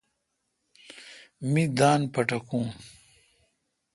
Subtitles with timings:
[1.51, 2.65] می دان پٹھکون۔